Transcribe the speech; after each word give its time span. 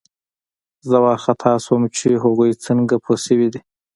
زه 0.89 0.97
وارخطا 1.03 1.53
شوم 1.65 1.83
چې 1.97 2.07
هغوی 2.23 2.51
څنګه 2.65 2.95
پوه 3.03 3.17
شوي 3.25 3.47
دي 3.53 3.61